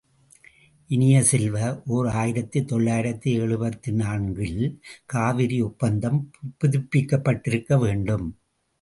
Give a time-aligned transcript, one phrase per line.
[0.89, 1.57] இனிய செல்வ,
[1.87, 4.67] ஓர் ஆயிரத்து தொள்ளாயிரத்து எழுபத்து நான்கு இல்
[5.05, 6.31] காவிரி ஒப்பந்தம்
[6.59, 8.27] புதுப்பிக்கப்பட்டிருக்கவேண்டும்.